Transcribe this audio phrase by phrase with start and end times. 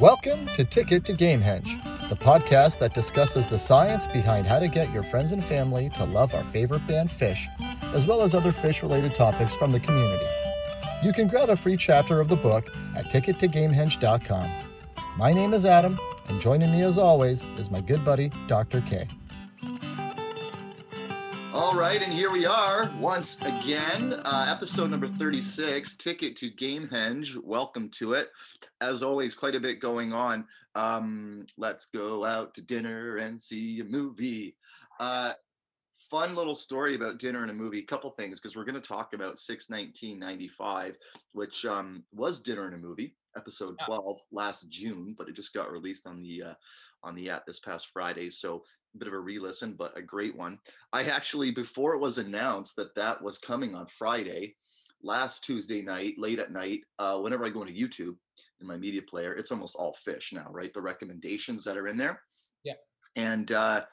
[0.00, 4.92] Welcome to Ticket to Gamehenge, the podcast that discusses the science behind how to get
[4.92, 7.46] your friends and family to love our favorite band Phish,
[7.94, 10.26] as well as other Phish related topics from the community.
[11.04, 12.66] You can grab a free chapter of the book
[12.96, 14.50] at tickettogamehenge.com.
[15.16, 18.80] My name is Adam, and joining me as always is my good buddy, Dr.
[18.80, 19.06] K.
[21.74, 27.36] All right, and here we are once again, uh, episode number 36, Ticket to Gamehenge.
[27.42, 28.28] Welcome to it.
[28.80, 30.46] As always, quite a bit going on.
[30.76, 34.56] Um, let's go out to dinner and see a movie.
[35.00, 35.32] Uh,
[36.08, 37.80] fun little story about dinner and a movie.
[37.80, 40.96] A Couple things because we're going to talk about 61995,
[41.32, 45.72] which um, was dinner and a movie, episode 12 last June, but it just got
[45.72, 46.54] released on the uh,
[47.02, 48.30] on the app this past Friday.
[48.30, 48.62] So
[48.98, 50.58] bit of a re-listen, but a great one.
[50.92, 54.56] I actually, before it was announced that that was coming on Friday,
[55.02, 58.16] last Tuesday night, late at night, uh, whenever I go into YouTube
[58.60, 60.72] in my media player, it's almost all Phish now, right?
[60.72, 62.20] The recommendations that are in there.
[62.64, 62.74] Yeah.
[63.16, 63.84] And uh,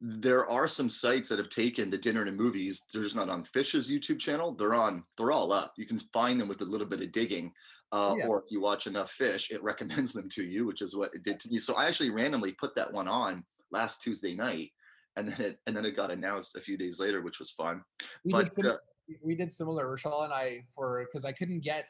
[0.00, 2.86] there are some sites that have taken the dinner and movies.
[2.92, 4.54] They're just not on Phish's YouTube channel.
[4.54, 5.04] They're on.
[5.16, 5.72] They're all up.
[5.76, 7.52] You can find them with a little bit of digging.
[7.90, 8.26] Uh, Yeah.
[8.26, 11.22] Or if you watch enough Phish, it recommends them to you, which is what it
[11.22, 11.58] did to me.
[11.58, 14.70] So I actually randomly put that one on last Tuesday night,
[15.16, 17.82] and then it and then it got announced a few days later, which was fun.
[18.24, 18.76] we But, did sim- uh,
[19.22, 21.88] we did similar rochelle and i for because i couldn't get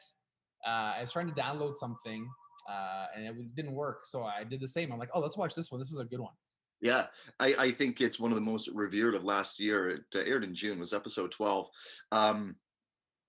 [0.65, 2.25] uh i was trying to download something
[2.69, 5.53] uh and it didn't work so i did the same i'm like oh let's watch
[5.53, 6.31] this one this is a good one
[6.81, 7.07] Yeah,
[7.37, 9.89] I, I think it's one of the most revered of last year.
[9.89, 11.67] It uh, aired in June, was episode 12.
[12.13, 12.55] Um,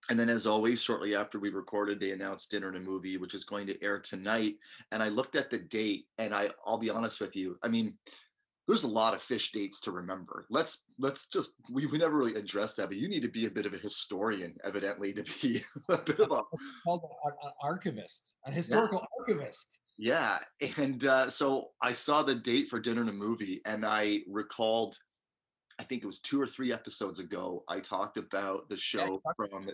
[0.09, 3.35] and then, as always, shortly after we recorded, they announced Dinner and a Movie, which
[3.35, 4.55] is going to air tonight.
[4.93, 7.59] And I looked at the date, and I, I'll be honest with you.
[7.65, 7.99] I mean,
[8.67, 10.47] there's a lot of Phish dates to remember.
[10.51, 13.51] Let's let's just we, we never really addressed that, but you need to be a
[13.51, 16.43] bit of a historian, evidently, to be a bit of a
[16.85, 19.81] called an an archivist an historical archivist.
[19.99, 20.39] Yeah,
[20.79, 24.97] and uh, so I saw the date for dinner and a movie, and I recalled,
[25.79, 29.37] I think it was two or three episodes ago, I talked about the show talk-
[29.37, 29.69] from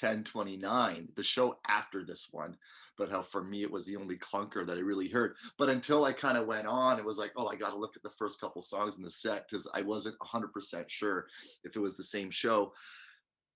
[0.00, 2.56] 1029, the show after this one,
[2.96, 5.36] but how for me it was the only clunker that I really heard.
[5.58, 7.96] But until I kind of went on, it was like, oh, I got to look
[7.96, 11.26] at the first couple songs in the set because I wasn't 100% sure
[11.64, 12.72] if it was the same show.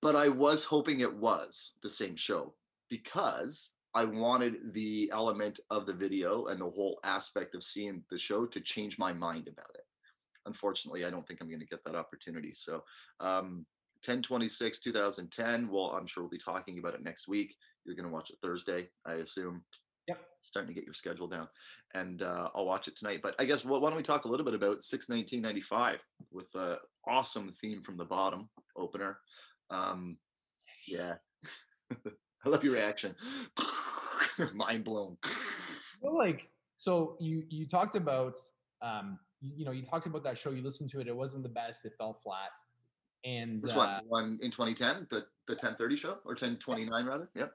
[0.02, 2.54] But I was hoping it was the same show
[2.90, 8.18] because I wanted the element of the video and the whole aspect of seeing the
[8.18, 9.84] show to change my mind about it.
[10.46, 12.52] Unfortunately, I don't think I'm going to get that opportunity.
[12.52, 12.82] So,
[13.20, 13.64] um,
[14.06, 15.68] 1026 2010.
[15.70, 17.54] Well, I'm sure we'll be talking about it next week.
[17.84, 19.64] You're going to watch it Thursday, I assume.
[20.08, 20.18] Yep.
[20.42, 21.48] Starting to get your schedule down,
[21.94, 23.20] and uh, I'll watch it tonight.
[23.22, 26.00] But I guess well, why don't we talk a little bit about 61995
[26.30, 26.78] with the
[27.08, 29.18] awesome theme from the bottom opener.
[29.70, 30.18] Um,
[30.86, 31.14] yeah,
[31.90, 33.14] I love your reaction.
[34.54, 35.16] Mind blown.
[36.02, 38.34] well, like so you you talked about
[38.82, 41.42] um you, you know you talked about that show you listened to it it wasn't
[41.42, 42.50] the best it fell flat
[43.24, 44.00] and Which uh, one?
[44.08, 47.28] One in 2010, the the 1030 show or 1029 rather?
[47.34, 47.52] Yep.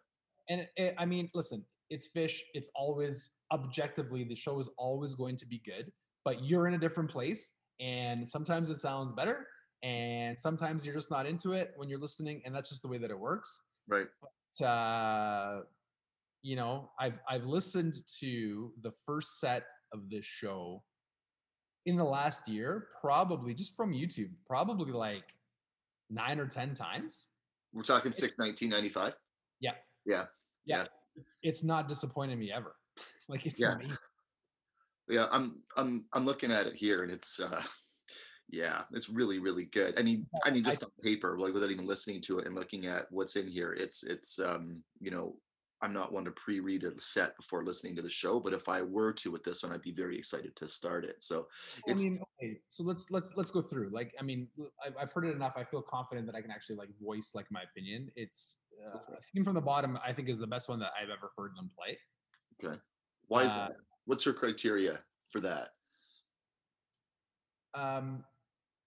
[0.50, 2.40] and it, I mean, listen, it's Phish.
[2.54, 5.92] It's always objectively the show is always going to be good,
[6.24, 9.48] but you're in a different place, and sometimes it sounds better,
[9.84, 12.98] and sometimes you're just not into it when you're listening, and that's just the way
[12.98, 13.60] that it works.
[13.88, 14.08] Right.
[14.60, 15.62] But, uh,
[16.42, 20.84] you know, I've I've listened to the first set of this show
[21.86, 25.24] in the last year, probably just from YouTube, probably like
[26.10, 27.28] nine or ten times.
[27.74, 29.14] We're talking 6 1995.
[29.60, 29.72] Yeah.
[30.06, 30.26] Yeah.
[30.66, 30.86] Yeah.
[31.16, 32.76] It's, it's not disappointed me ever.
[33.28, 33.76] Like it's Yeah.
[33.76, 33.96] amazing.
[35.08, 37.62] Yeah, I'm I'm I'm looking at it here and it's uh
[38.50, 39.94] yeah, it's really really good.
[40.00, 42.56] I mean, I mean I- just on paper, like without even listening to it and
[42.56, 45.36] looking at what's in here, it's it's um, you know,
[45.82, 48.82] I'm not one to pre-read a set before listening to the show, but if I
[48.82, 51.24] were to with this one, I'd be very excited to start it.
[51.24, 51.48] So
[51.88, 53.90] I it's mean, okay, so let's let's let's go through.
[53.92, 54.50] Like, I mean,
[55.00, 55.54] I've, heard it enough.
[55.56, 58.10] I feel confident that I can actually like voice like my opinion.
[58.16, 59.20] It's uh, Okay.
[59.34, 59.98] theme from the bottom.
[60.06, 61.98] I think is the best one that I've ever heard them play.
[62.62, 62.78] okay.
[63.28, 63.76] Why is uh, that?
[64.06, 65.00] What's your criteria
[65.30, 65.70] for that?
[67.74, 68.26] Um,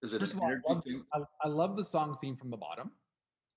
[0.03, 2.51] Is it first of all, I love, this, I, I love the song theme from
[2.51, 2.91] the bottom.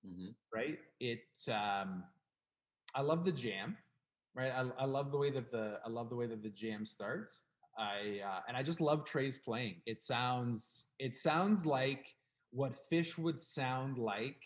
[0.06, 0.34] Mhm.
[0.54, 0.78] Right?
[1.00, 1.24] It.
[1.52, 2.04] Um,
[2.96, 3.76] I love the jam.
[4.34, 4.52] Right?
[4.52, 7.46] I, I love the way that the I love the way that the jam starts.
[7.78, 9.76] I uh, and I just love Trey's playing.
[9.86, 12.16] It sounds it sounds like
[12.50, 14.42] what Phish would sound like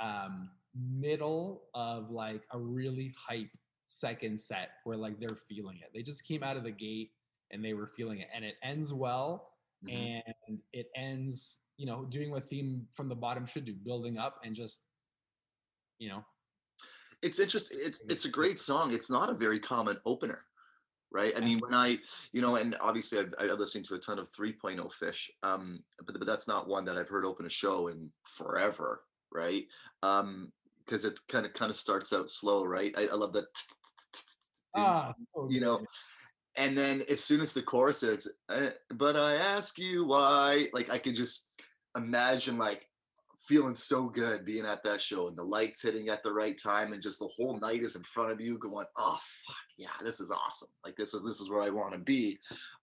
[0.00, 3.48] um middle of like a really hype
[3.86, 5.90] second set where like they're feeling it.
[5.94, 7.12] They just came out of the gate
[7.50, 9.52] and they were feeling it and it ends well
[9.84, 10.22] Mhm.
[10.48, 14.40] and it ends, you know, doing what theme from the bottom should do, building up
[14.44, 14.84] and just
[15.98, 16.24] you know,
[17.22, 17.78] It's interesting.
[17.82, 18.92] It's it's a great song.
[18.92, 20.38] It's not a very common opener.
[21.12, 21.32] right?
[21.36, 21.98] I mean, when I,
[22.32, 26.18] you know, and obviously I've, I listened to a ton of 3.0 Phish, um, but,
[26.18, 29.02] but that's not one that I've heard open a show in forever,
[29.32, 29.64] right?
[30.02, 30.52] Um,
[30.84, 32.94] because it kind of kind of starts out slow, right?
[32.96, 33.46] I, I love that,
[34.76, 35.80] Ah, so you know,
[36.56, 40.90] and then as soon as the chorus is, uh, but I ask you why, like
[40.90, 41.48] I can just
[41.96, 42.86] imagine like
[43.46, 46.92] feeling so good being at that show and the lights hitting at the right time
[46.92, 50.20] and just the whole night is in front of you going, oh fuck yeah, this
[50.20, 50.68] is awesome.
[50.84, 52.38] Like this is this is where I want to be.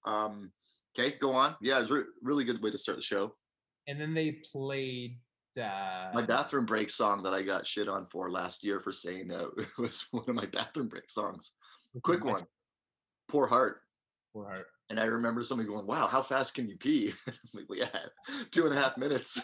[0.05, 0.51] Um,
[0.97, 1.55] okay, go on.
[1.61, 3.35] Yeah, it's re- really good way to start the show.
[3.87, 5.17] And then they played.
[5.59, 9.27] Uh, My bathroom break song that I got shit on for last year for saying
[9.27, 11.51] that it was one of my bathroom break songs.
[12.03, 12.41] Quick one.
[13.29, 13.81] Poor heart.
[14.33, 14.65] Poor heart.
[14.89, 17.13] And I remember somebody going, "Wow, how fast can you pee?"
[17.53, 17.99] Like, yeah,
[18.51, 19.41] two and a half minutes.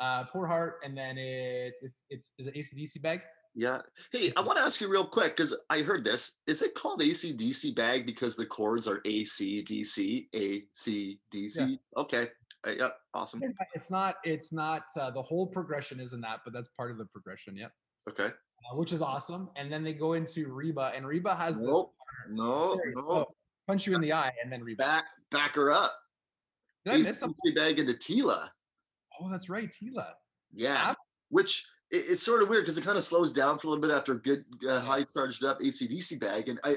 [0.00, 3.20] Uh, poor heart, and then it's it's, it's is it ACDC bag?
[3.54, 3.78] Yeah.
[4.10, 6.40] Hey, I want to ask you real quick because I heard this.
[6.48, 11.78] Is it called ACDC bag because the chords are ACDC, ACDC?
[11.96, 12.28] Okay.
[12.66, 12.88] Uh, yeah.
[13.14, 13.40] Awesome.
[13.74, 14.16] It's not.
[14.24, 14.84] It's not.
[14.98, 17.56] Uh, the whole progression isn't that, but that's part of the progression.
[17.56, 17.72] Yep.
[18.10, 18.26] Okay.
[18.26, 19.48] Uh, which is awesome.
[19.56, 21.94] And then they go into Reba, and Reba has this Nope.
[22.30, 23.02] No, Sorry, no.
[23.08, 23.26] oh,
[23.66, 24.82] punch you in the eye, and then Reba.
[24.82, 25.92] Back, back her up.
[26.84, 27.54] Did I miss something?
[27.54, 28.50] Bag into Tela.
[29.20, 30.14] Oh, that's right, Tela.
[30.52, 30.90] Yes.
[30.90, 30.96] Ab-
[31.30, 33.82] Which it, it's sort of weird because it kind of slows down for a little
[33.82, 36.48] bit after a good uh, high charged up ACDC bag.
[36.48, 36.76] And I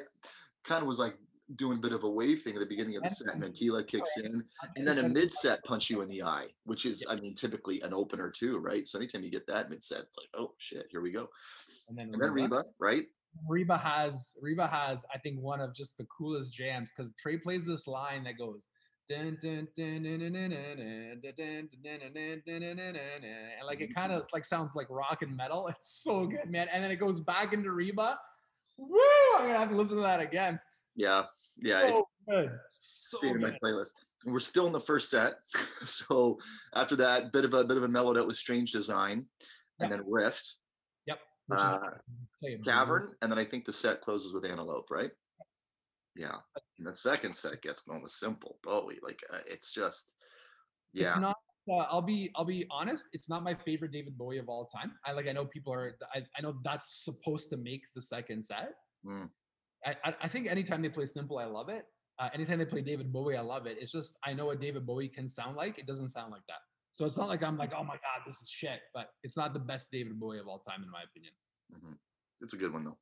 [0.63, 1.17] kind of was like
[1.55, 3.33] doing a bit of a wave thing at the beginning of the set.
[3.33, 4.43] And then Tela kicks in.
[4.75, 7.81] And then a mid set punch you in the eye, which is, I mean, typically
[7.81, 8.85] an opener too, right?
[8.87, 11.29] So anytime you get that mid set, it's like, oh shit, here we go.
[11.89, 13.05] and then And then Reba, right?
[13.47, 17.65] Reba has Reba has I think one of just the coolest jams because Trey plays
[17.65, 18.67] this line that goes
[23.59, 25.67] and like it kind of like sounds like rock and metal.
[25.67, 26.67] It's so good, man.
[26.71, 28.19] And then it goes back into Reba.
[28.77, 28.99] Woo!
[29.37, 30.59] I'm gonna have to listen to that again.
[30.95, 31.23] Yeah,
[31.57, 31.87] yeah.
[31.87, 32.51] So good.
[32.77, 33.41] So good.
[33.41, 33.91] my playlist.
[34.25, 35.35] We're still in the first set,
[35.83, 36.39] so
[36.75, 39.27] after that, bit of a bit of a melody with Strange Design,
[39.79, 40.55] and then Rift.
[41.05, 41.19] Yep.
[41.51, 41.77] Uh,
[42.65, 45.11] Cavern, and then I think the set closes with Antelope, right?
[46.17, 46.35] Yeah.
[46.77, 48.99] And the second set gets going with Simple Bowie.
[49.03, 50.15] Like uh, it's just,
[50.93, 51.11] yeah.
[51.11, 51.37] It's not.
[51.69, 52.31] Uh, I'll be.
[52.35, 53.05] I'll be honest.
[53.13, 54.93] It's not my favorite David Bowie of all time.
[55.05, 55.27] I like.
[55.27, 55.97] I know people are.
[56.13, 58.73] I, I know that's supposed to make the second set.
[59.05, 59.29] Mm.
[59.85, 60.27] I, I.
[60.27, 61.85] Think anytime they play simple, I love it.
[62.19, 63.77] Uh, anytime they play David Bowie, I love it.
[63.79, 65.77] It's just I know what David Bowie can sound like.
[65.77, 66.59] It doesn't sound like that.
[66.93, 68.79] So it's not like I'm like, oh my god, this is shit.
[68.93, 71.33] But it's not the best David Bowie of all time, in my opinion.
[71.75, 71.93] Mm-hmm.
[72.41, 72.97] It's a good one though.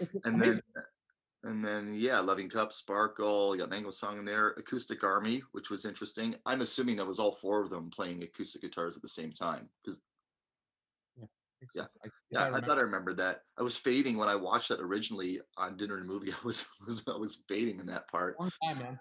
[0.00, 0.62] It's And then, amazing.
[1.46, 3.54] And then yeah, Loving Cup, Sparkle.
[3.54, 4.48] You got Mango Song in there.
[4.58, 6.34] Acoustic Army, which was interesting.
[6.44, 9.68] I'm assuming that was all four of them playing acoustic guitars at the same time
[9.82, 10.02] because
[11.74, 11.86] yeah.
[12.04, 13.40] I, Yeah, I, remember- thought I remembered that.
[13.58, 16.32] I was fading when I watched that originally on Dinner and Movie.
[16.32, 19.00] I was, was I was fading in that part, long time, man.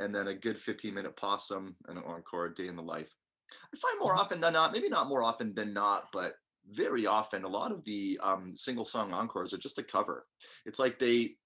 [0.00, 3.14] and then a good 15 minute possum and an encore, Day in the Life.
[3.52, 4.18] I find more Mhm.
[4.18, 6.34] often than not, maybe not more often than not, but
[6.70, 10.26] very often, a lot of the um, single song encores are just a cover.
[10.64, 11.36] It's like they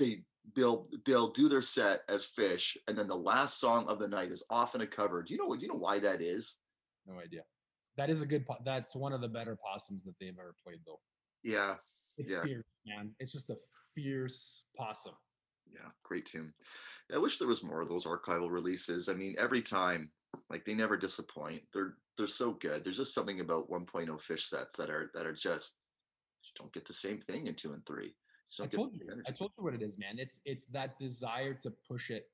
[0.00, 0.22] they
[0.56, 4.32] they'll they'll do their set as Phish, and then the last song of the night
[4.32, 5.22] is often a cover.
[5.22, 5.60] Do you know what?
[5.60, 6.56] Do you know why that is?
[7.06, 7.42] No idea.
[7.96, 8.44] That is a good.
[8.46, 11.00] Po- that's one of the better possums that they've ever played, though.
[11.44, 11.76] Yeah,
[12.18, 12.42] It's Yeah.
[12.42, 13.14] fierce, man.
[13.20, 13.56] It's just a
[13.94, 15.14] fierce possum.
[15.72, 16.52] Yeah, great tune.
[17.14, 19.08] I wish there was more of those archival releases.
[19.08, 20.10] I mean, every time,
[20.48, 21.62] like they never disappoint.
[21.72, 22.84] They're they're so good.
[22.84, 23.86] There's just something about 1.0
[24.20, 25.78] Phish sets that are that are just
[26.44, 28.14] you don't get the same thing in two and three.
[28.60, 29.02] I told you.
[29.26, 30.18] I told you what it is, man.
[30.18, 32.26] It's it's that desire to push it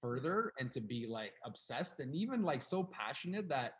[0.00, 3.74] further and to be like obsessed and even like so passionate that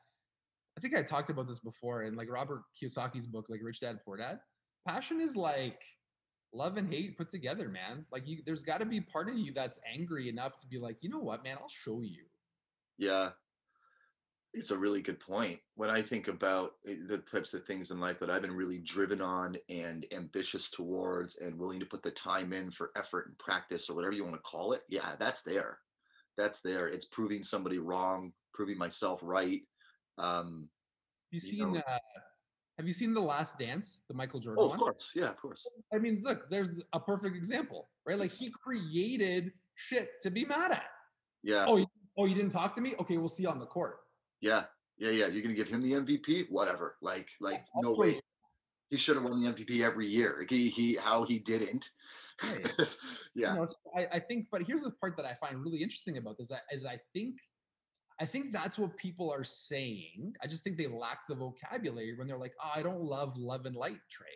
[0.77, 3.99] I think I talked about this before in like Robert Kiyosaki's book, like Rich Dad
[4.05, 4.41] Poor Dad.
[4.87, 5.81] Passion is like
[6.53, 8.05] love and hate put together, man.
[8.13, 10.97] Like you, there's got to be part of you that's angry enough to be like,
[11.01, 12.25] you know what, man, I'll show you.
[12.99, 13.31] Yeah.
[14.53, 15.61] It's a really good point.
[15.77, 18.79] When I think about eh, the types of things in life that I've been really
[18.79, 23.39] driven on and ambitious towards and willing to put the time in for effort and
[23.39, 25.79] practice or whatever you want to call it, yeah, that's there.
[26.37, 26.89] That's there.
[26.89, 29.63] It's proving somebody wrong, proving myself right.
[30.19, 30.69] Um,
[31.33, 31.73] Have you You seen?
[31.73, 31.99] know- uh,
[32.79, 34.81] have you seen the Last Dance, the Michael Jordan oh, of one?
[34.81, 35.13] course.
[35.15, 35.67] Yeah, of course.
[35.93, 38.19] I mean, look, there's a perfect example, right?
[38.19, 40.87] Like he created shit to be mad at.
[41.43, 41.67] Yeah.
[41.69, 42.95] Oh, you, oh, you didn't talk to me?
[42.99, 43.99] Okay, we'll see you on the court.
[44.41, 44.65] Yeah.
[44.99, 45.11] Yeah.
[45.11, 45.27] Yeah.
[45.27, 46.51] You're going to give him the MVP?
[46.51, 46.97] Whatever.
[47.01, 48.21] Like, like, no way.
[48.91, 50.45] He should have won the MVP every year.
[50.49, 51.91] He, he, how he didn't.
[52.43, 52.75] Right.
[53.35, 53.55] yeah.
[53.55, 56.39] You know, I, I think, but here's the part that I find really interesting about
[56.39, 57.37] this: is I think,
[58.21, 60.35] I think that's what people are saying.
[60.43, 63.67] I just think they lack the vocabulary when they're like, "Oh, I don't love love
[63.67, 64.27] and light, Trey."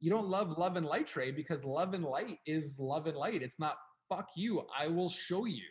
[0.00, 3.42] You don't love love and light, Trey, because love and light is love and light.
[3.42, 3.76] It's not
[4.08, 4.64] fuck you.
[4.78, 5.64] I will show you.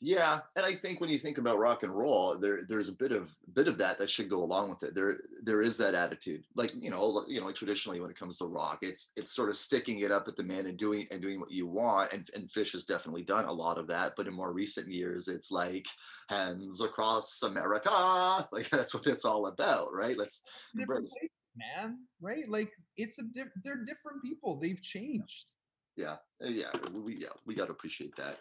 [0.00, 3.12] Yeah, and I think when you think about rock and roll, there there's a bit
[3.12, 4.94] of bit of that that should go along with it.
[4.94, 8.46] There there is that attitude, like you know, you know, traditionally when it comes to
[8.46, 11.40] rock, it's it's sort of sticking it up at the man and doing and doing
[11.40, 12.12] what you want.
[12.12, 14.14] And and Phish has definitely done a lot of that.
[14.16, 15.86] But in more recent years, it's like
[16.28, 20.18] hands across America, like that's what it's all about, right?
[20.18, 20.42] Let's
[20.78, 21.14] embrace.
[21.56, 22.48] man, right?
[22.48, 24.58] Like it's a diff- they're different people.
[24.60, 25.52] They've changed.
[25.96, 28.38] Yeah, uh, yeah, we yeah we got to appreciate that.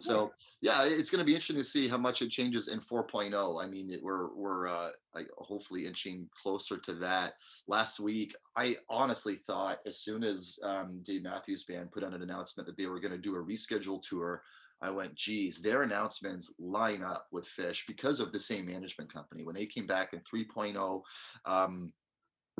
[0.00, 3.62] So yeah, it's going to be interesting to see how much it changes in 4.0.
[3.62, 7.34] I mean, it, we're we're uh, like hopefully inching closer to that.
[7.66, 12.22] Last week, I honestly thought as soon as um, Dave Matthews Band put out an
[12.22, 14.42] announcement that they were going to do a rescheduled tour,
[14.80, 19.44] I went, geez, their announcements line up with Phish because of the same management company.
[19.44, 21.02] When they came back in 3.0,
[21.44, 21.92] um,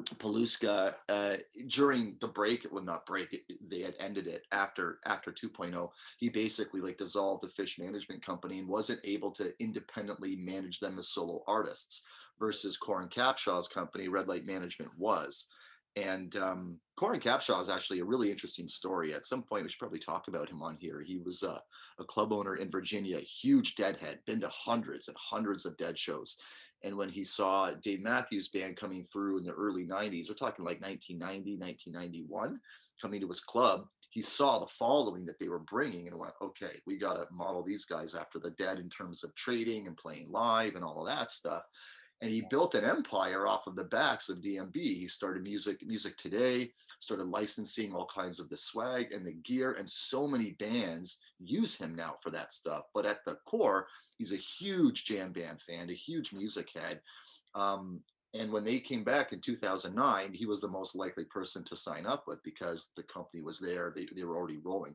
[0.00, 1.36] Paluska uh,
[1.68, 5.90] during the break, well, not break, they had ended it after after 2.0.
[6.18, 10.98] He basically like dissolved the Phish management company and wasn't able to independently manage them
[10.98, 12.02] as solo artists.
[12.40, 15.48] Versus Coran Capshaw's company, Red Light Management, was.
[15.96, 19.12] And um, Coran Capshaw is actually a really interesting story.
[19.12, 21.02] At some point, we should probably talk about him on here.
[21.04, 21.58] He was uh,
[21.98, 26.38] a club owner in Virginia, huge deadhead, been to hundreds and hundreds of dead shows.
[26.84, 30.64] And when he saw Dave Matthews Band coming through in the early 90s, we're talking
[30.64, 32.60] like 1990, 1991,
[33.00, 36.80] coming to his club, he saw the following that they were bringing and went, okay,
[36.86, 40.30] we got to model these guys after the dead in terms of trading and playing
[40.30, 41.62] live and all of that stuff
[42.20, 44.74] and he built an empire off of the backs of DMB.
[44.74, 49.74] He started music music today, started licensing all kinds of the swag and the gear,
[49.78, 52.84] and so many bands use him now for that stuff.
[52.92, 53.86] But at the core,
[54.18, 57.00] he's a huge jam band fan, a huge music head.
[57.54, 58.00] Um,
[58.34, 62.04] and when they came back in 2009, he was the most likely person to sign
[62.04, 63.92] up with because the company was there.
[63.96, 64.94] They, they were already rolling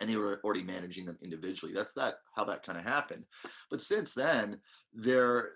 [0.00, 1.72] and they were already managing them individually.
[1.74, 3.24] That's that how that kind of happened.
[3.70, 4.60] But since then,
[4.92, 5.52] their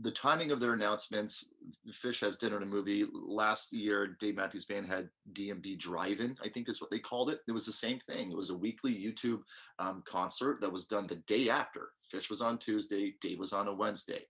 [0.00, 1.50] the timing of their announcements,
[1.90, 3.06] Phish has dinner and a movie.
[3.12, 7.40] Last year, Dave Matthews Band had DMB Drive-In, I think is what they called it.
[7.48, 8.30] It was the same thing.
[8.30, 9.42] It was a weekly YouTube
[9.78, 11.90] um, concert that was done the day after.
[12.12, 14.22] Phish was on Tuesday, Dave was on a Wednesday.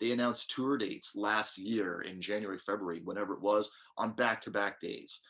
[0.00, 5.22] They announced tour dates last year in January, February, whenever it was, on back-to-back days.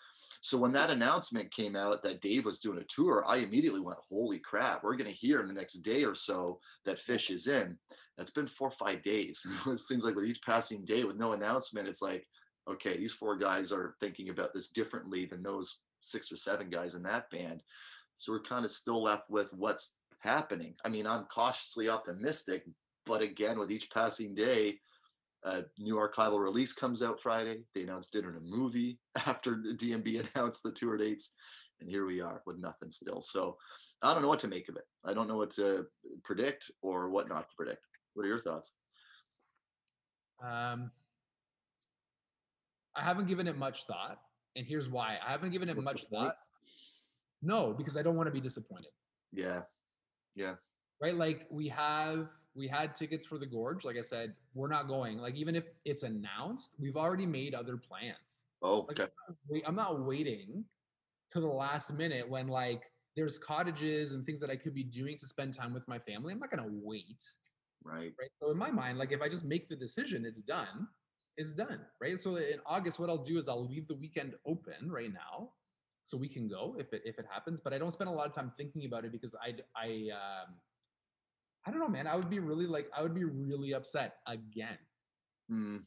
[0.43, 4.01] So when that announcement came out that Dave was doing a tour, I immediately went,
[4.09, 4.83] "Holy crap!
[4.83, 7.79] We're going to hear in the next day or so that Phish is in."
[8.19, 9.47] That's been four or five days.
[9.67, 12.27] it seems like with each passing day with no announcement, it's like,
[12.69, 16.97] okay, these four guys are thinking about this differently than those six or seven guys
[16.97, 17.63] in that band.
[18.19, 20.75] So we're kind of still left with what's happening.
[20.85, 22.65] I mean, I'm cautiously optimistic,
[23.07, 24.81] but again, with each passing day,
[25.45, 27.63] a new archival release comes out Friday.
[27.75, 31.31] They announced it in a movie after the DMB announced the tour dates.
[31.81, 33.21] And here we are with nothing still.
[33.21, 33.57] So
[34.03, 34.85] I don't know what to make of it.
[35.05, 35.87] I don't know what to
[36.23, 37.83] predict or what not to predict.
[38.15, 38.73] What are your thoughts?
[40.41, 40.91] Um,
[42.95, 44.19] I haven't given it much thought.
[44.55, 46.37] And here's why I haven't given it What's much thought.
[47.43, 48.91] No, because I don't want to be disappointed.
[49.33, 49.63] Yeah.
[50.37, 50.55] Yeah.
[51.01, 51.15] Right.
[51.17, 53.85] Like we have we had tickets for the gorge.
[53.85, 55.19] Like i said we're not going.
[55.19, 58.45] Like even if it's announced we've already made other plans.
[58.63, 59.07] Oh okay.
[59.51, 60.65] Like, i'm not waiting
[61.33, 62.83] to the last minute when like
[63.17, 66.33] there's cottages and things that i could be doing to spend time with my family.
[66.33, 67.23] I'm not going to wait.
[67.85, 68.13] Right.
[68.19, 68.31] Right?
[68.41, 70.89] So in my mind like if i just make the decision it's done.
[71.39, 72.21] It's done right?
[72.21, 75.51] So in august what i'll do is i'll leave the weekend open right now
[76.05, 77.61] so we can go if it if it happens.
[77.61, 80.55] But i don't spend a lot of time thinking about it because i i um
[81.67, 82.07] I don't know, man.
[82.07, 84.79] I would be really like, I would be really upset again.
[85.51, 85.83] Mm,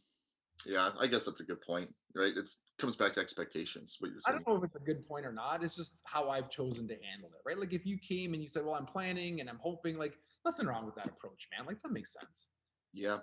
[0.66, 2.34] yeah, I guess that's a good point, right?
[2.36, 3.98] It comes back to expectations.
[4.00, 4.36] What you're saying.
[4.36, 5.64] I don't know if it's a good point or not.
[5.64, 7.60] It's just how I've chosen to handle it, right?
[7.60, 10.66] Like if you came and you said, "Well, I'm planning and I'm hoping," like nothing
[10.68, 11.66] wrong with that approach, man.
[11.66, 12.48] Like that makes sense.
[12.94, 13.20] Yeah.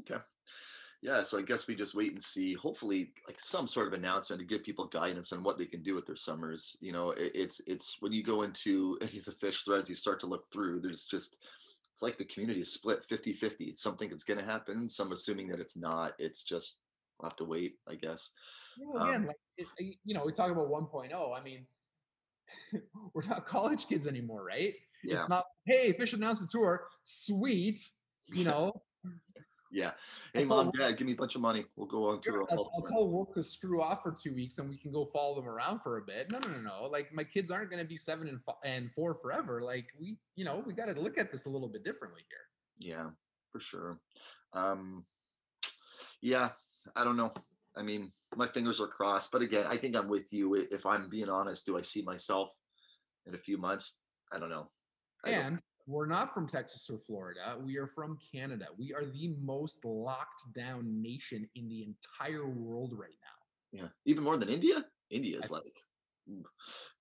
[0.00, 0.20] Okay.
[1.02, 2.54] Yeah, so I guess we just wait and see.
[2.54, 5.94] Hopefully, like some sort of announcement to give people guidance on what they can do
[5.94, 6.76] with their summers.
[6.80, 9.94] You know, it, it's it's when you go into any of the Phish threads, you
[9.94, 10.80] start to look through.
[10.80, 11.36] There's just
[11.96, 13.64] it's like the community is split 50 50.
[13.64, 14.86] It's something that's going to happen.
[14.86, 16.12] Some assuming that it's not.
[16.18, 16.82] It's just,
[17.18, 18.32] we'll have to wait, I guess.
[18.76, 19.66] Yeah, again, um, like, it,
[20.04, 21.10] you know, we talk about 1.0.
[21.10, 21.66] I mean,
[23.14, 24.74] we're not college kids anymore, right?
[25.04, 25.20] Yeah.
[25.20, 26.84] It's not, hey, Phish announced a tour.
[27.04, 27.78] Sweet.
[28.26, 28.82] You know,
[29.70, 29.92] yeah.
[30.32, 31.64] Hey, mom, dad, give me a bunch of money.
[31.76, 32.46] We'll go on tour.
[32.50, 35.36] I'll, I'll tell Wolf to screw off for two weeks and we can go follow
[35.36, 36.30] them around for a bit.
[36.30, 36.88] No, no, no, no.
[36.88, 39.62] Like my kids aren't going to be seven and, and four forever.
[39.62, 42.38] Like we, you know, we got to look at this a little bit differently here.
[42.78, 43.10] Yeah,
[43.52, 43.98] for sure.
[44.52, 45.04] Um,
[46.20, 46.50] yeah,
[46.94, 47.30] I don't know.
[47.76, 49.30] I mean, my fingers are crossed.
[49.32, 50.54] But again, I think I'm with you.
[50.54, 52.50] If I'm being honest, do I see myself
[53.26, 54.00] in a few months
[54.32, 54.68] I don't know.
[55.24, 57.56] I don't- And we're not from Texas or Florida.
[57.62, 58.66] We are from Canada.
[58.76, 63.80] We are the most locked down nation in the entire world right now.
[63.82, 64.84] yeah, even more than India.
[65.10, 65.76] India is I- like,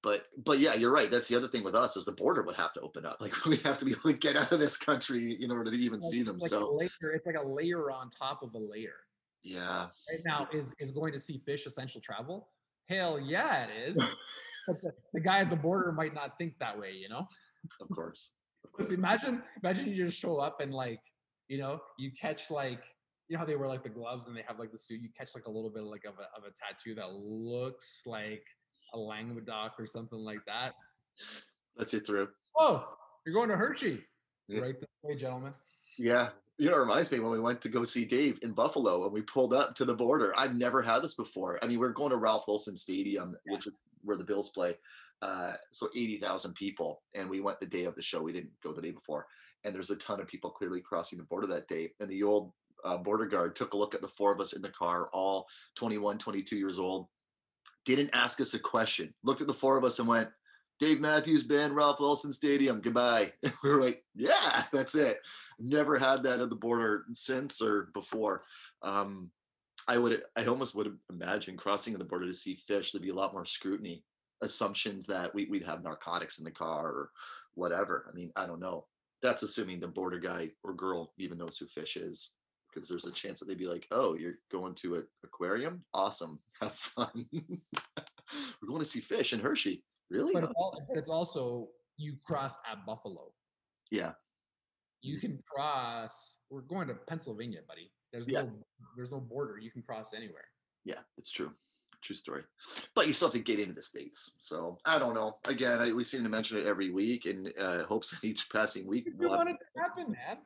[0.04, 1.10] but but yeah, you're right.
[1.10, 3.18] That's the other thing with us is the border would have to open up.
[3.20, 5.77] Like we have to be able to get out of this country in order to
[5.77, 6.38] even Like- see them.
[6.38, 8.94] like a So layer, it's like a layer on top of a layer.
[9.44, 12.50] yeah, Right now, is is going to see Phish essential travel?
[12.88, 13.98] Hell yeah, it is.
[14.68, 17.27] but the, the guy at the border might not think that way, you know.
[17.82, 18.34] of course.
[18.72, 21.00] Because imagine, imagine you just show up and like,
[21.48, 22.81] you know, you catch like,
[23.27, 25.01] you know how they wear like the gloves and they have like the suit.
[25.01, 28.43] You catch like a little bit like of a of a tattoo that looks like
[28.93, 30.74] a Languedoc or something like that.
[31.77, 32.29] Let's see through.
[32.57, 32.88] Oh,
[33.25, 34.03] you're going to Hershey,
[34.48, 34.62] Yeah.
[34.62, 35.53] right this way, gentlemen.
[35.98, 36.29] Yeah.
[36.57, 39.12] You know, it reminds me when we went to go see Dave in Buffalo and
[39.12, 40.34] we pulled up to the border.
[40.38, 41.60] I've never had this before.
[41.62, 43.74] I mean, we're going to Ralph Wilson Stadium, which is
[44.06, 44.78] where the Bills play.
[45.22, 47.02] Uh, so 80,000 people.
[47.14, 48.22] And we went the day of the show.
[48.22, 49.28] We didn't go the day before.
[49.64, 51.92] And there's a ton of people clearly crossing the border that day.
[52.00, 52.52] And the old
[52.84, 55.48] uh, border guard took a look at the four of us in the car, all
[55.76, 57.08] 21, 22 years old,
[57.86, 60.30] didn't ask us a question, looked at the four of us and went,
[60.80, 63.32] Dave Matthews Band, Ralph Wilson Stadium, goodbye.
[63.64, 65.20] we were like, yeah, that's it.
[65.58, 68.44] Never had that at the border since or before.
[68.82, 69.32] Um,
[69.88, 72.92] I would, I almost would imagine crossing the border to see Phish.
[72.92, 74.04] There'd be a lot more scrutiny,
[74.42, 77.10] assumptions that we, we'd have narcotics in the car or
[77.54, 78.08] whatever.
[78.10, 78.86] I mean, I don't know.
[79.22, 82.32] That's assuming the border guy or girl even knows who Phish is,
[82.74, 85.84] because there's a chance that they'd be like, "Oh, you're going to an aquarium?
[85.94, 87.25] Awesome, have fun.
[87.34, 89.84] We're going to see Phish in Hershey.
[90.10, 90.34] Really?
[90.34, 93.32] But it's, all, but it's also you cross at Buffalo.
[93.92, 94.12] Yeah.
[95.01, 96.39] You can cross.
[96.50, 97.92] We're going to Pennsylvania, buddy.
[98.15, 98.43] There's Yeah.
[98.43, 99.57] no there's no border.
[99.57, 100.45] You can cross anywhere.
[100.86, 101.51] Yeah, it's true.
[102.01, 102.43] True story.
[102.93, 104.36] But you still have to get into the states.
[104.39, 105.38] So I don't know.
[105.45, 108.88] Again, I, we seem to mention it every week and uh, hopes that each passing
[108.88, 109.06] week.
[109.08, 110.38] We we'll want it to happen, man.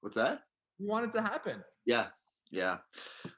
[0.00, 0.44] What's that?
[0.78, 1.62] We want it to happen.
[1.84, 2.06] Yeah,
[2.50, 2.78] yeah.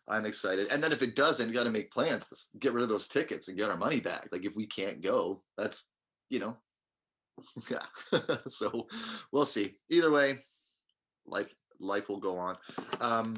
[0.06, 0.68] I'm excited.
[0.70, 3.48] And then if it doesn't, you got to make plans get rid of those tickets
[3.48, 4.28] and get our money back.
[4.30, 5.90] Like if we can't go, that's
[6.30, 6.56] you know,
[7.70, 8.36] yeah.
[8.48, 8.86] so
[9.32, 9.74] we'll see.
[9.90, 10.38] Either way,
[11.26, 12.56] life life will go on.
[13.00, 13.34] Um,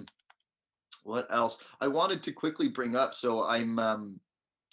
[1.05, 1.59] what else?
[1.81, 3.15] I wanted to quickly bring up.
[3.15, 4.21] So I'm um,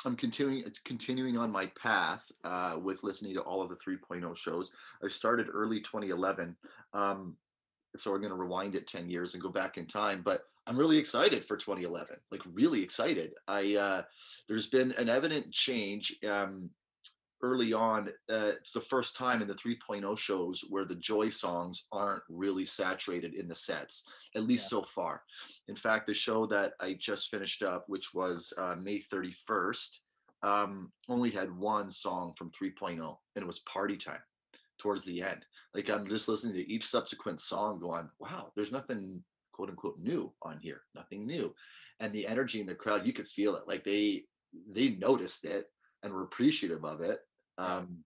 [0.06, 4.72] I'm continuing continuing on my path uh, with listening to all of the 3.0 shows.
[5.04, 6.56] I started early 2011.
[6.94, 7.38] Um,
[7.98, 10.78] so we're going to rewind it 10 years and go back in time but i'm
[10.78, 14.02] really excited for 2011 like really excited i uh
[14.48, 16.70] there's been an evident change um
[17.42, 21.88] early on uh, it's the first time in the 3.0 shows where the joy songs
[21.92, 24.04] aren't really saturated in the sets
[24.36, 25.22] at least so far
[25.68, 30.00] in fact the show that i just finished up which was uh, may 31st
[30.44, 32.92] um only had one song from 3.0
[33.36, 34.22] and it was party time
[34.78, 35.46] towards the end
[35.76, 39.22] like I'm just listening to each subsequent song going, wow, there's nothing
[39.52, 41.54] quote unquote new on here, nothing new.
[42.00, 43.68] And the energy in the crowd, you could feel it.
[43.68, 44.24] Like they
[44.72, 45.68] they noticed it
[46.06, 47.20] and were appreciative of it.
[47.58, 47.98] Um,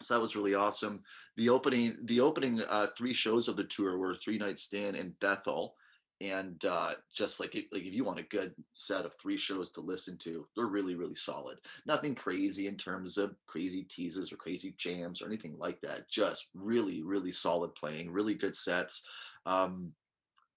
[0.00, 1.02] so that was really awesome.
[1.36, 5.14] The opening, the opening uh, three shows of the tour were Three Night Stand in
[5.20, 5.74] Bethel,
[6.20, 9.70] and uh, just like it- like if you want a good set of three shows
[9.72, 11.58] to listen to, they're really really solid.
[11.86, 16.08] Nothing crazy in terms of crazy teases or crazy jams or anything like that.
[16.08, 19.06] Just really really solid playing, really good sets.
[19.46, 19.92] Um,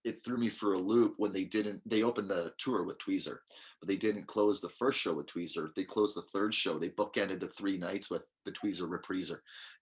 [0.05, 3.37] it threw me for a loop when they didn't they opened the tour with tweezer
[3.79, 6.89] but they didn't close the first show with tweezer they closed the third show they
[6.89, 9.39] bookended the three nights with the tweezer repriser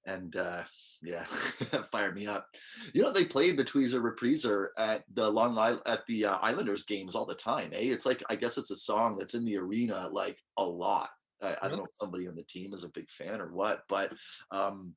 [0.08, 0.64] and uh
[1.04, 1.26] yeah
[1.72, 2.48] that fired me up.
[2.94, 6.86] You know they played the tweezer repriser at the long island at the uh, islanders
[6.86, 7.82] games all the time eh?
[7.82, 11.10] It's like i guess it's a song that's in the arena like a lot.
[11.42, 13.84] I, I don't know if somebody on the team is a big fan or what
[13.88, 14.14] but
[14.52, 14.96] um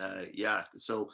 [0.00, 1.10] uh yeah so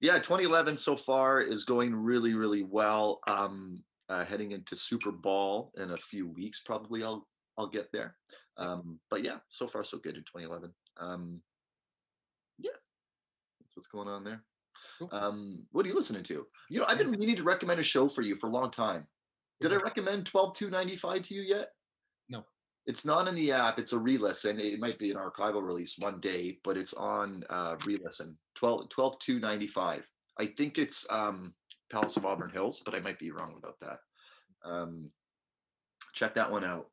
[0.00, 3.20] yeah 2011 so far is going really really well.
[3.26, 3.76] Um
[4.08, 7.26] uh, heading into super bowl in a few weeks probably i'll
[7.58, 8.16] i'll get there.
[8.56, 11.42] Um but yeah so far so good in 2011 um
[12.58, 12.70] yeah.
[13.60, 14.42] That's what's going on there.
[14.98, 15.08] Cool.
[15.12, 16.46] um what are you listening to?
[16.70, 19.06] You know i've been meaning to recommend a show for you for a long time.
[19.60, 21.68] Did i recommend 12295 to you yet?
[22.28, 22.44] No.
[22.86, 24.60] it's not in the app it's a re-listen.
[24.60, 28.38] It might be an archival release one day but it's on uh re-listen.
[28.54, 30.04] 12 12295
[30.40, 31.54] i think it's um
[31.90, 33.98] palace of auburn hills but i might be wrong about that
[34.64, 35.10] um
[36.14, 36.86] check that one out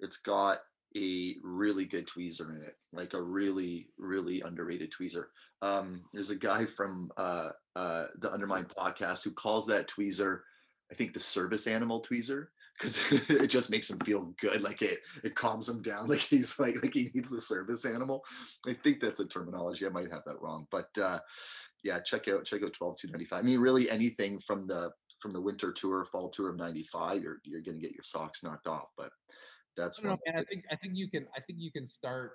[0.00, 0.58] it's got
[0.96, 5.24] a really good tweezer in it like a really really underrated tweezer
[5.62, 10.40] um there's a guy from uh uh the undermine podcast who calls that tweezer
[10.90, 12.98] i think the service animal tweezer because
[13.30, 14.62] it just makes him feel good.
[14.62, 16.08] Like it, it calms him down.
[16.14, 18.24] Like he's like like he needs the service animal.
[18.66, 19.86] I think that's a terminology.
[19.86, 21.18] I might have that wrong, but uh,
[21.84, 23.40] yeah, check out check out twelve two ninety five.
[23.40, 27.38] I mean, really anything from the from the winter tour, fall tour of '95, you're
[27.44, 28.88] you're gonna get your socks knocked off.
[28.96, 29.10] But
[29.76, 30.18] that's man.
[30.26, 32.32] I think I think you can I think you can start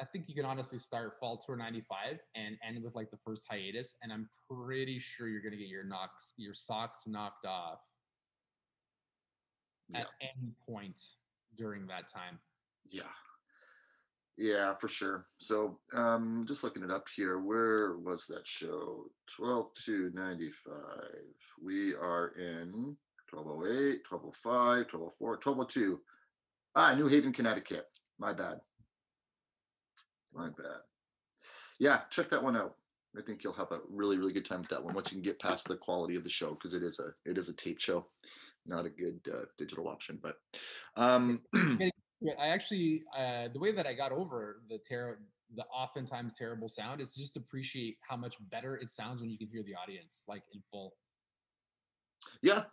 [0.00, 3.44] I think you can honestly start fall tour 95 and end with like the first
[3.48, 7.80] hiatus and I'm pretty sure you're going to get your knocks your socks knocked off
[9.90, 10.98] yeah, at any point
[11.56, 12.38] during that time.
[12.90, 13.02] yeah,
[14.40, 15.26] yeah, for sure.
[15.38, 17.38] So um, just looking it up here.
[17.38, 19.04] Where was that show?
[19.36, 20.72] 12 to 95.
[21.62, 22.96] We are in
[23.30, 26.00] 1208, 1205, 1204, 1202.
[26.74, 27.84] Ah, New Haven, Connecticut.
[28.18, 28.60] My bad.
[30.32, 30.80] My bad.
[31.78, 32.76] Yeah, check that one out.
[33.18, 35.22] I think you'll have a really, really good time with that one once you can
[35.22, 37.80] get past the quality of the show because it is a it is a tape
[37.80, 38.06] show,
[38.64, 40.18] not a good uh, digital option.
[40.22, 40.36] But
[40.96, 41.42] um,
[42.20, 45.20] Yeah, I actually uh, the way that I got over the terror
[45.56, 49.48] the oftentimes terrible sound is just appreciate how much better it sounds when you can
[49.48, 50.94] hear the audience like in full.
[52.42, 52.64] yeah,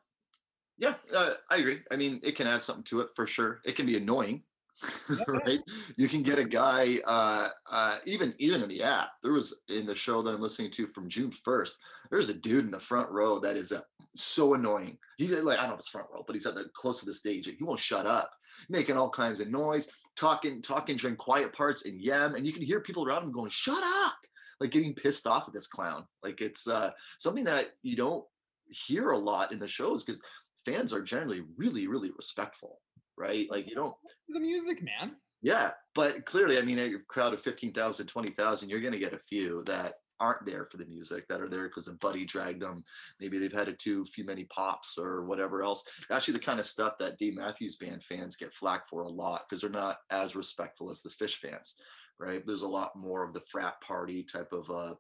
[0.78, 1.80] yeah, uh, I agree.
[1.92, 3.62] I mean, it can add something to it for sure.
[3.66, 4.44] It can be annoying,
[5.28, 5.60] right?
[5.96, 9.10] You can get a guy, uh, uh, even even in the app.
[9.24, 11.78] There was in the show that I'm listening to from June 1st.
[12.12, 13.82] There's a dude in the front row that is uh,
[14.16, 14.98] so annoying.
[15.18, 17.06] He like I don't know if it's front row, but he's at the close to
[17.06, 17.48] the stage.
[17.48, 18.32] He won't shut up,
[18.70, 22.64] making all kinds of noise, talking talking during quiet parts and Yem, and you can
[22.64, 24.18] hear people around him going, "Shut up!"
[24.60, 26.06] Like getting pissed off at this clown.
[26.24, 28.26] Like it's uh, something that you don't
[28.70, 30.22] hear a lot in the shows because
[30.66, 32.80] fans are generally really really respectful,
[33.18, 33.48] right?
[33.50, 33.96] Like you don't
[34.30, 35.16] The music, man.
[35.42, 39.20] yeah, but clearly, I mean, a crowd of 15,000, 20,000, you're going to get a
[39.20, 42.84] few that aren't there for the music, that are there because a buddy dragged them.
[43.20, 45.84] Maybe they've had a too few many pops or whatever else.
[46.12, 49.44] Actually, the kind of stuff that Dave Matthews Band fans get flack for a lot
[49.48, 51.76] because they're not as respectful as the Phish fans,
[52.20, 52.42] right?
[52.48, 54.96] There's a lot more of the frat party type of uh,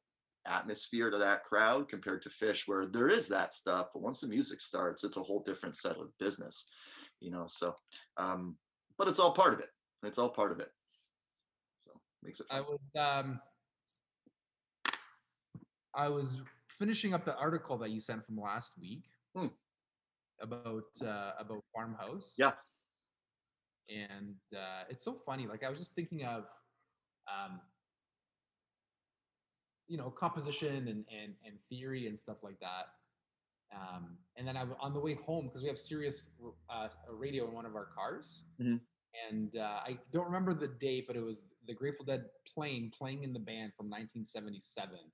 [0.45, 4.27] atmosphere to that crowd compared to Phish, where there is that stuff, but once the
[4.27, 6.67] music starts, it's a whole different set of business,
[7.19, 7.45] you know.
[7.47, 7.75] So,
[8.17, 8.57] um,
[8.97, 9.69] but it's all part of it.
[10.03, 10.71] It's all part of it.
[11.79, 11.91] So
[12.23, 13.39] makes it I was um
[15.95, 16.39] I was
[16.79, 19.03] finishing up the article that you sent from last week
[19.35, 19.47] Hmm.
[20.41, 22.35] about uh about farmhouse.
[22.37, 22.51] Yeah.
[23.89, 25.47] And uh it's so funny.
[25.47, 26.45] Like I was just thinking of
[27.27, 27.59] um
[29.87, 32.87] you know composition and and and theory and stuff like that.
[33.75, 36.29] Um, and then I on the way home because we have Sirius
[36.69, 38.79] uh, radio in one of our cars, Mhm.
[39.29, 43.23] and uh, I don't remember the date, but it was the Grateful Dead playing playing
[43.23, 45.11] in the band from 1977,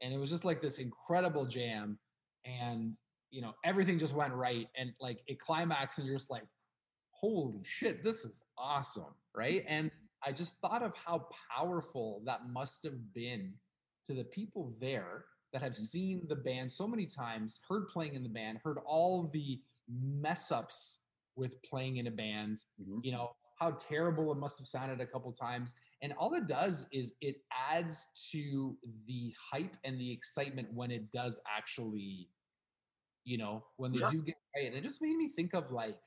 [0.00, 1.98] and it was just like this incredible jam,
[2.44, 2.94] and
[3.30, 6.46] you know everything just went right, and like it climaxed, and you're just like,
[7.10, 9.62] holy shit, this is awesome, right?
[9.68, 9.90] And
[10.22, 13.52] I just thought of how powerful that must have been
[14.06, 18.22] to the people there that have seen the band so many times, heard playing in
[18.22, 21.00] the band, heard all the mess ups
[21.36, 23.04] with playing in a band, Mhm.
[23.04, 25.74] you know, how terrible it must have sounded a couple times.
[26.02, 31.10] And all it does is it adds to the hype and the excitement when it
[31.12, 32.30] does actually,
[33.24, 34.10] you know, when they Yeah.
[34.10, 34.66] do get right.
[34.66, 36.00] And it just made me think of like,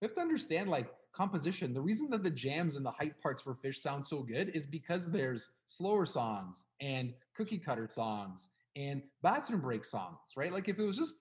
[0.00, 1.72] we have to understand like composition.
[1.72, 4.66] The reason that the jams and the hype parts for Phish sound so good is
[4.66, 10.52] because there's slower songs and cookie cutter songs and bathroom break songs, right?
[10.52, 11.16] Like if it was just,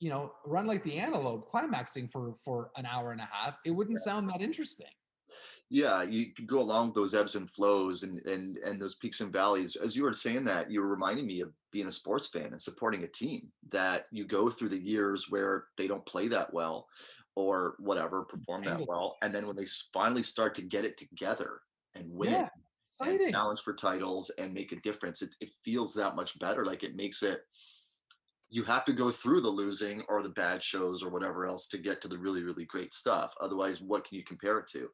[0.00, 3.70] you know, run like the antelope climaxing for for an hour and a half, it
[3.70, 4.86] wouldn't sound that interesting.
[5.70, 9.32] Yeah, you could go along those ebbs and flows and and and those peaks and
[9.32, 9.76] valleys.
[9.76, 12.60] As you were saying that, you were reminding me of being a sports fan and
[12.60, 16.86] supporting a team that you go through the years where they don't play that well
[17.36, 21.60] or whatever, perform that well, and then when they finally start to get it together
[21.96, 22.48] and win Yeah,
[23.06, 23.32] exciting.
[23.32, 26.64] challenge for titles and make a difference, it, it feels that much better.
[26.64, 27.40] Like it makes it.
[28.50, 31.78] You have to go through the losing or the bad shows or whatever else to
[31.78, 33.34] get to the really really great stuff.
[33.40, 34.88] Otherwise, what can you compare it to?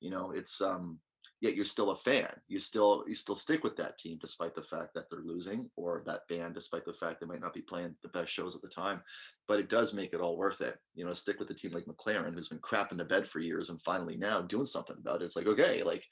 [0.00, 0.98] You know, it's um.
[1.42, 2.32] Yet you're still a fan.
[2.48, 6.02] You still you still stick with that team despite the fact that they're losing, or
[6.06, 8.68] that band despite the fact they might not be playing the best shows at the
[8.68, 9.02] time.
[9.46, 10.78] But it does make it all worth it.
[10.94, 13.40] You know, stick with a team like McLaren, who's been crap in the bed for
[13.40, 15.26] years, and finally now doing something about it.
[15.26, 16.04] It's like okay, like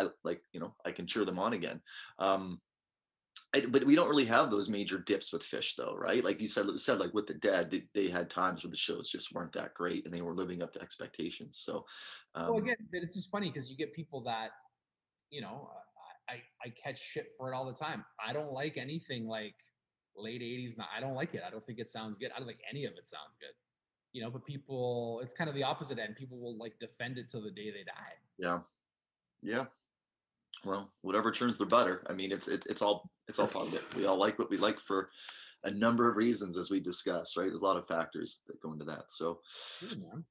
[0.00, 1.80] I like you know I can cheer them on again.
[2.18, 2.60] Um,
[3.54, 6.24] I, but we don't really have those major dips with Phish though, right?
[6.24, 9.10] Like you said, said like with the dead, they, they had times where the shows
[9.10, 11.58] just weren't that great and they were living up to expectations.
[11.60, 11.84] So,
[12.36, 14.50] um, well, again, but it's just funny because you get people that,
[15.30, 15.68] you know,
[16.28, 18.04] I, I I catch shit for it all the time.
[18.24, 19.56] I don't like anything like
[20.16, 20.76] late '80s.
[20.96, 21.42] I don't like it.
[21.44, 22.30] I don't think it sounds good.
[22.34, 23.54] I don't think any of it sounds good.
[24.12, 26.16] you know, but people, it's kind of the opposite end.
[26.16, 28.14] People will like defend it till the day they die.
[28.38, 28.60] Yeah.
[29.42, 29.66] Yeah.
[30.64, 32.04] Well, whatever turns the butter.
[32.08, 33.86] I mean, it's it, it's all it's all positive.
[33.96, 35.10] We all like what we like for
[35.64, 37.36] a number of reasons, as we discussed.
[37.36, 37.48] Right?
[37.48, 39.04] There's a lot of factors that go into that.
[39.08, 39.40] So,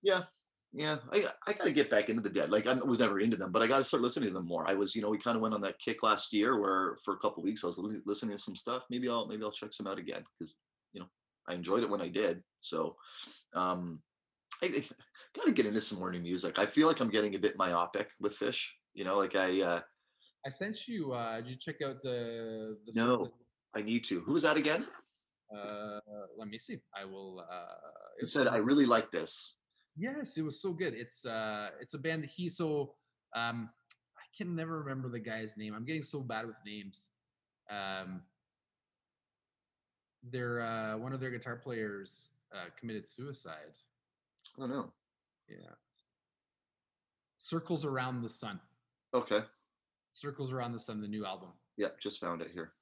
[0.04, 0.24] yeah,
[0.72, 0.98] yeah.
[1.12, 2.52] I I gotta get back into the dead.
[2.52, 4.70] Like I was never into them, but I gotta start listening to them more.
[4.70, 7.16] I was, you know, we kind of went on that kick last year where for
[7.16, 8.84] a couple weeks I was listening to some stuff.
[8.90, 10.58] Maybe I'll maybe I'll check some out again because
[10.94, 11.08] you know
[11.48, 12.44] I enjoyed it when I did.
[12.60, 12.96] So,
[13.56, 14.00] um,
[14.62, 14.84] I, I
[15.36, 16.60] gotta get into some more new music.
[16.60, 18.68] I feel like I'm getting a bit myopic with Phish.
[18.94, 19.82] You know, like I uh,
[20.46, 23.32] I sent you, uh, did you check out the, the No.
[23.76, 24.22] I need to.
[24.22, 24.86] Who was that again?
[25.56, 26.00] Uh,
[26.38, 26.78] let me see.
[26.96, 27.46] I will.
[27.52, 27.66] Uh,
[28.20, 29.58] it's said I really like this?
[29.96, 30.94] Yes, it was so good.
[30.94, 32.96] It's uh, it's a band that he so
[33.36, 33.70] um,
[34.18, 35.74] I can never remember the guy's name.
[35.76, 37.10] I'm getting so bad with names.
[37.70, 38.22] Um,
[40.32, 43.76] they're uh, one of their guitar players uh, committed suicide.
[44.60, 44.92] Oh don't.
[45.50, 45.74] Yeah.
[47.38, 48.60] Circles around the sun.
[49.14, 49.42] Okay.
[50.12, 50.98] Circles around the sun.
[50.98, 51.50] Um, the new album.
[51.78, 52.74] Yep, just found it here.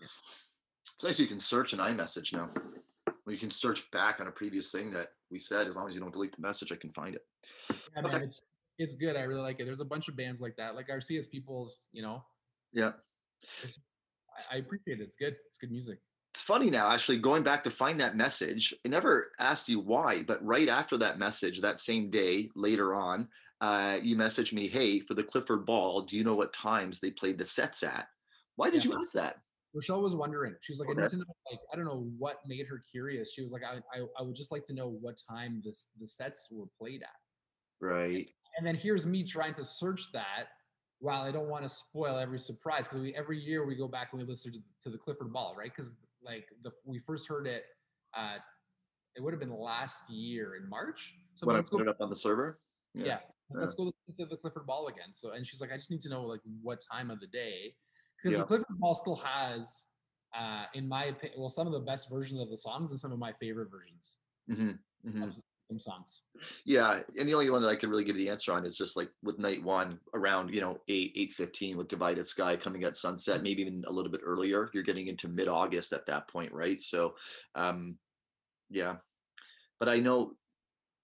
[0.00, 0.06] Yeah.
[0.94, 2.50] It's nice you can search an iMessage now.
[3.06, 5.66] Well, you can search back on a previous thing that we said.
[5.66, 7.24] As long as you don't delete the message, I can find it.
[7.94, 8.42] Yeah, man, it's
[8.78, 9.16] it's good.
[9.16, 9.64] I really like it.
[9.64, 11.86] There's a bunch of bands like that, like our CS People's.
[11.92, 12.24] You know,
[12.72, 12.92] Yeah.
[14.52, 15.04] I appreciate it.
[15.04, 15.36] It's good.
[15.46, 15.98] It's good music.
[16.32, 18.74] It's funny now, actually, going back to find that message.
[18.84, 23.28] I never asked you why, but right after that message, that same day, later on,
[23.60, 27.10] uh, you messaged me, "Hey, for the Clifford Ball, do you know what times they
[27.10, 28.08] played the sets at?"
[28.56, 28.92] Why did Yeah.
[28.92, 29.40] you ask that?
[29.74, 30.56] Rochelle was wondering.
[30.62, 31.02] She's like, I Okay.
[31.02, 31.24] need to know.
[31.50, 33.32] Like, I don't know what made her curious.
[33.32, 36.06] She was like, I, I, I would just like to know what time this the
[36.06, 37.10] sets were played at.
[37.80, 38.28] Right.
[38.56, 40.48] And then here's me trying to search that
[41.00, 44.08] while I don't want to spoil every surprise because we every year we go back
[44.12, 45.70] and we listen to, to the Clifford Ball, right?
[45.74, 47.64] Because like the we first heard it,
[48.14, 48.38] uh,
[49.14, 51.14] it would have been last year in March.
[51.34, 52.58] So when I let's go put it up on the server.
[52.94, 53.18] yeah.
[53.50, 55.12] Let's go listen to the Clifford Ball again.
[55.12, 57.74] So, and she's like, I just need to know like what time of the day,
[58.16, 58.42] because Yeah.
[58.42, 59.86] the Clifford Ball still has,
[60.38, 63.12] uh, in my opinion, well, some of the best versions of the songs and some
[63.12, 65.34] of my favorite versions hmm hmm of
[65.68, 66.22] some songs.
[66.64, 68.96] Yeah, and the only one that I could really give the answer on is just
[68.96, 72.96] like with night one around you know eight eight fifteen with divided sky coming at
[72.96, 74.70] sunset, maybe even a little bit earlier.
[74.72, 76.80] You're getting into mid August at that point, right?
[76.80, 77.14] So,
[77.54, 77.98] um,
[78.70, 78.96] yeah,
[79.78, 80.37] but I know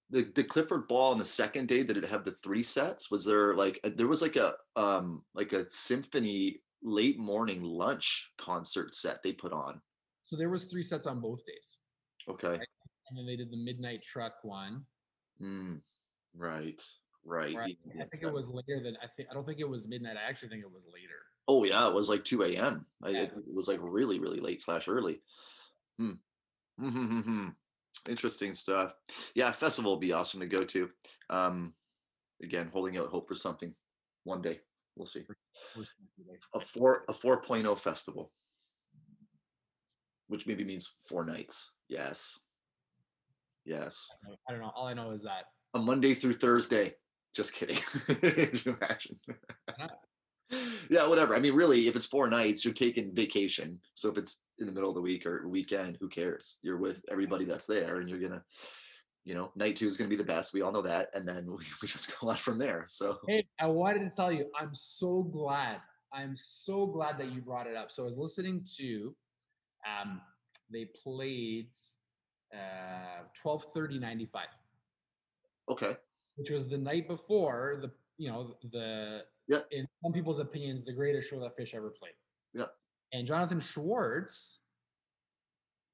[0.09, 3.09] the the Clifford Ball on the second day that it had the three sets?
[3.09, 8.31] Was there like a, there was like a um like a symphony late morning lunch
[8.37, 9.81] concert set they put on?
[10.23, 11.77] So there was three sets on both days,
[12.27, 14.85] Okay, and then they did the midnight truck one.
[15.41, 15.79] mm,
[16.35, 16.81] right,
[17.23, 17.55] right.
[17.57, 19.29] I, I think it was later than I think.
[19.29, 20.17] I don't think it was midnight.
[20.17, 21.21] I actually think it was later.
[21.47, 22.85] Oh yeah, it was like 2 a.m.
[23.05, 23.21] Yeah.
[23.21, 25.21] it, it was like really, really late slash early.
[25.99, 26.11] Hmm.
[26.77, 27.49] Hmm.
[28.07, 28.93] Interesting stuff.
[29.35, 30.89] Yeah, festival would be awesome to go to.
[31.29, 31.73] Um,
[32.41, 33.73] again, holding out hope for something
[34.23, 34.59] one day.
[34.95, 35.21] We'll see.
[35.75, 38.31] Or something like- A four a 4.0 festival,
[40.27, 41.77] which maybe means four nights.
[41.89, 42.39] Yes.
[43.65, 44.09] Yes.
[44.47, 44.71] I don't- know.
[44.75, 46.95] All I know is that A Monday through Thursday.
[47.35, 47.77] Just kidding.
[48.65, 49.19] Imagine?
[50.89, 51.35] Yeah, whatever.
[51.35, 53.79] I mean, really, if it's four nights, you're taking vacation.
[53.93, 56.59] So if it's in the middle of the week or weekend, who cares?
[56.61, 58.43] You're with everybody that's there, and you're gonna,
[59.23, 60.53] you know, night two is gonna be the best.
[60.53, 62.85] We all know that, and then we, we just go on from there.
[62.87, 65.77] So Hey, I wanted to tell you, I'm so glad.
[66.13, 67.91] I'm so glad that you brought it up.
[67.91, 69.15] So I was listening to,
[69.85, 70.21] um,
[70.71, 71.69] they played
[72.53, 74.47] uh 1230 95,
[75.69, 75.95] okay,
[76.35, 79.59] which was the night before the, you know, the Yeah.
[79.71, 82.13] in some people's opinions, the greatest show that Phish ever played.
[82.53, 82.65] Yeah.
[83.13, 84.61] And Jonathan Schwartz,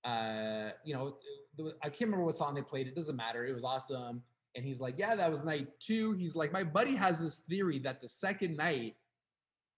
[0.04, 1.18] uh, you know,
[1.84, 2.88] I can't remember what song they played.
[2.88, 3.46] It doesn't matter.
[3.46, 4.24] It was awesome.
[4.56, 6.14] And he's like, yeah, that was night two.
[6.14, 8.96] He's like, my buddy has this theory that the second night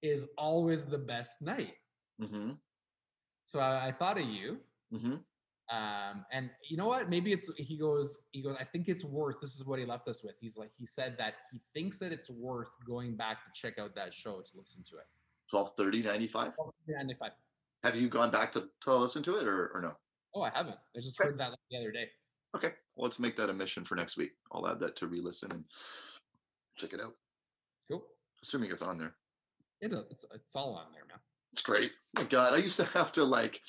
[0.01, 1.73] is always the best night.
[2.21, 2.51] mm-hmm,
[3.45, 4.57] So I, I thought of you.
[4.93, 5.15] mm-hmm.
[5.73, 7.09] Um, and you know what?
[7.09, 10.07] Maybe it's he goes, he goes, I think it's worth this is what he left
[10.07, 10.35] us with.
[10.39, 13.95] He's like, he said that he thinks that it's worth going back to check out
[13.95, 15.07] that show to listen to it.
[15.51, 16.53] 1230 95
[16.87, 17.31] 95.
[17.83, 19.93] have you gone back to, to listen to it or, or no
[20.35, 20.77] Oh, I haven't.
[20.97, 22.07] I just heard that the other day.
[22.55, 25.51] okay well, let's make that a mission for next week i'll add that to re-listen
[25.51, 25.63] and
[26.77, 27.13] check it out
[27.91, 28.03] Cool.
[28.41, 29.13] assuming it's on there
[29.81, 31.19] It, it's it's all on there, man.
[31.53, 31.91] It's great.
[32.15, 33.59] My god i used to have to like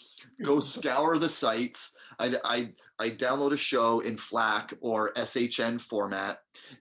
[0.42, 1.94] go scour the sites.
[2.18, 6.38] I i i download a show in flac or shn format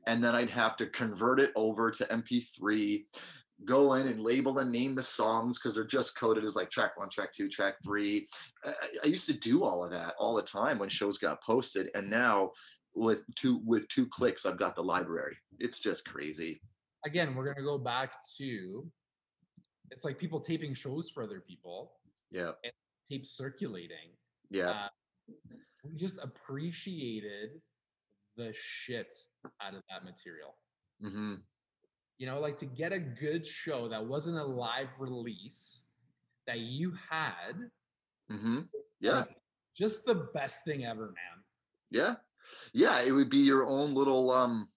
[0.08, 3.06] and then i'd have to convert it over to mp3
[3.66, 6.98] go in and label and name the songs because they're just coded as like track
[6.98, 8.28] one track two track three.
[8.66, 8.74] I, I-
[9.06, 12.10] I used to do all of that all the time when shows got posted and
[12.10, 12.52] now
[12.96, 15.36] with two with two clicks i've got the library.
[15.60, 16.62] It's just crazy.
[17.06, 18.86] Again, we're gonna go back to
[19.92, 21.94] it's like people taping shows for other people,
[22.32, 22.52] yeah
[23.10, 24.16] tape circulating.
[24.50, 24.88] yeah Uh,
[25.84, 27.62] we just appreciated
[28.38, 29.14] the shit
[29.62, 30.56] out of that material.
[31.02, 31.36] hmm
[32.18, 35.84] You know, like to get a good show that wasn't a live release
[36.48, 37.70] that you had,
[38.30, 38.62] hmm
[39.00, 39.38] yeah like,
[39.78, 41.44] just the best thing ever, man.
[41.92, 42.16] Yeah.
[42.74, 44.70] Yeah, it would be your own little um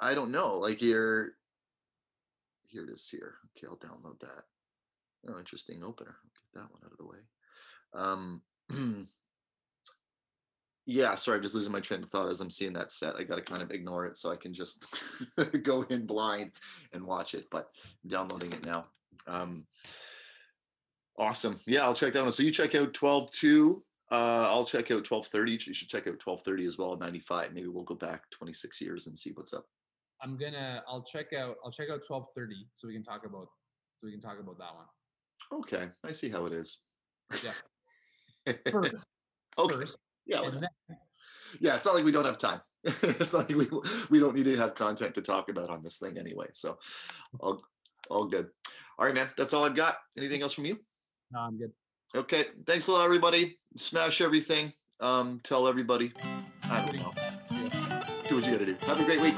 [0.00, 1.32] I don't know, like your
[2.62, 3.36] here it is here.
[3.56, 4.42] Okay, I'll download that.
[5.28, 6.16] Oh, interesting opener.
[6.22, 7.18] I'll get that one out of the way.
[7.94, 8.42] Um
[10.86, 13.16] yeah, sorry, I'm just losing my train of thought as I'm seeing that set.
[13.16, 14.84] I gotta kind of ignore it so I can just
[15.62, 16.52] go in blind
[16.92, 17.70] and watch it, but
[18.04, 18.86] I'm downloading it now.
[19.26, 19.66] Um
[21.18, 21.60] awesome.
[21.66, 22.32] Yeah, I'll check that one.
[22.32, 25.52] So you check out 12 2 uh, I'll check out 1230.
[25.52, 27.52] You should check out 1230 as well at 95.
[27.52, 29.66] Maybe we'll go back 26 years and see what's up.
[30.24, 33.48] I'm gonna I'll check out I'll check out 1230 so we can talk about
[33.98, 35.60] so we can talk about that one.
[35.60, 36.78] Okay, I see how it is.
[37.44, 38.54] Yeah.
[38.70, 39.06] First,
[39.58, 39.74] okay.
[39.74, 40.66] first, Yeah, then,
[41.60, 41.76] yeah.
[41.76, 42.60] It's not like we don't have time.
[42.84, 45.98] it's not like we we don't need to have content to talk about on this
[45.98, 46.46] thing anyway.
[46.52, 46.78] So,
[47.40, 47.62] all
[48.08, 48.48] all good.
[48.98, 49.28] All right, man.
[49.36, 49.96] That's all I've got.
[50.16, 50.78] Anything else from you?
[51.32, 51.72] no, I'm good.
[52.16, 52.46] Okay.
[52.66, 53.58] Thanks a lot, everybody.
[53.76, 54.72] Smash everything.
[55.00, 56.12] Um, tell everybody.
[56.62, 57.12] I don't know.
[58.28, 58.76] Do what you gotta do.
[58.86, 59.34] Have a great week.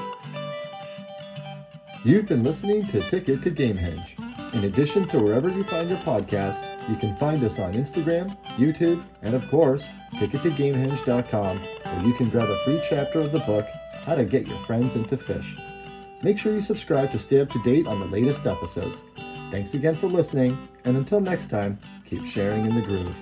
[2.03, 4.15] You've been listening to Ticket to Gamehenge.
[4.53, 9.03] In addition to wherever you find your podcasts, you can find us on Instagram, YouTube,
[9.23, 13.65] and of course, tickettogamehenge.com, where you can grab a free chapter of the book,
[14.05, 15.59] How to Get Your Friends into Phish.
[16.21, 19.01] Make sure you subscribe to stay up to date on the latest episodes.
[19.51, 20.55] Thanks again for listening,
[20.85, 23.15] and until next time, keep sharing in the groove.